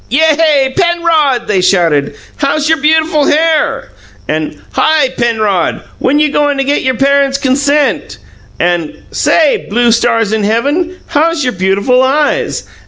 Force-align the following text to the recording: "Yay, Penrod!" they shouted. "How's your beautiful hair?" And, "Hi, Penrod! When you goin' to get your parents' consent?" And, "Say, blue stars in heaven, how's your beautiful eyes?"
"Yay, 0.09 0.73
Penrod!" 0.75 1.45
they 1.47 1.61
shouted. 1.61 2.15
"How's 2.37 2.67
your 2.67 2.79
beautiful 2.79 3.25
hair?" 3.25 3.91
And, 4.27 4.59
"Hi, 4.71 5.09
Penrod! 5.09 5.81
When 5.99 6.17
you 6.17 6.31
goin' 6.31 6.57
to 6.57 6.63
get 6.63 6.81
your 6.81 6.95
parents' 6.95 7.37
consent?" 7.37 8.17
And, 8.59 9.03
"Say, 9.11 9.67
blue 9.69 9.91
stars 9.91 10.33
in 10.33 10.43
heaven, 10.43 10.97
how's 11.05 11.43
your 11.43 11.53
beautiful 11.53 12.01
eyes?" 12.01 12.63